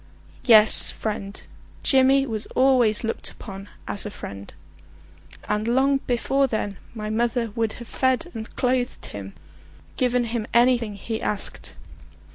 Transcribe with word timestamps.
Yes, 0.45 0.89
friend; 0.89 1.39
Jimmy 1.83 2.25
was 2.25 2.47
always 2.55 3.03
looked 3.03 3.29
upon 3.29 3.69
as 3.87 4.03
a 4.03 4.09
friend; 4.09 4.51
and 5.47 5.67
long 5.67 5.97
before 6.07 6.47
then 6.47 6.79
my 6.95 7.11
mother 7.11 7.51
would 7.51 7.73
have 7.73 7.87
fed 7.87 8.31
and 8.33 8.49
clothed 8.55 9.05
him, 9.05 9.35
given 9.97 10.23
him 10.23 10.47
anything 10.55 10.95
he 10.95 11.21
asked. 11.21 11.75